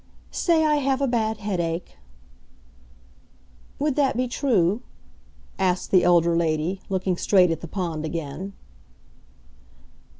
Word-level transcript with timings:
"Say 0.31 0.65
I 0.65 0.77
have 0.77 0.99
a 0.99 1.05
bad 1.05 1.37
headache." 1.37 1.97
"Would 3.77 3.95
that 3.97 4.17
be 4.17 4.27
true?" 4.27 4.81
asked 5.59 5.91
the 5.91 6.03
elder 6.03 6.35
lady, 6.35 6.81
looking 6.89 7.17
straight 7.17 7.51
at 7.51 7.61
the 7.61 7.67
pond 7.67 8.03
again. 8.03 8.53